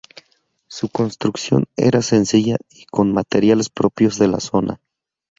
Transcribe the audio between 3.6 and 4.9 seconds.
propios de la zona.